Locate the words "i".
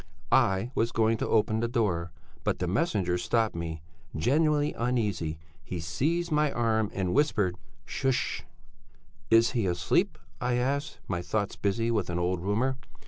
0.31-0.71, 10.41-10.55